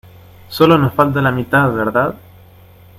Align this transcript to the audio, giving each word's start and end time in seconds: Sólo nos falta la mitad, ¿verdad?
Sólo 0.49 0.79
nos 0.79 0.95
falta 0.95 1.21
la 1.21 1.31
mitad, 1.31 1.71
¿verdad? 1.71 2.15